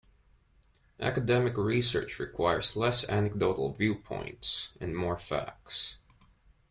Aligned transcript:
Academic 0.99 1.55
research 1.55 2.17
requires 2.17 2.75
less 2.75 3.03
anecdotal 3.07 3.71
viewpoints 3.71 4.73
and 4.81 4.97
more 4.97 5.15
facts. 5.15 5.99